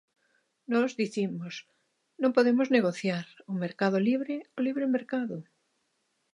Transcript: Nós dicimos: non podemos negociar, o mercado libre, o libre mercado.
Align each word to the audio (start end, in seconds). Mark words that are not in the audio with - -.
Nós 0.73 0.91
dicimos: 1.01 1.53
non 2.21 2.35
podemos 2.37 2.67
negociar, 2.77 3.25
o 3.51 3.53
mercado 3.63 3.97
libre, 4.09 4.35
o 4.57 4.59
libre 4.67 4.85
mercado. 4.95 5.37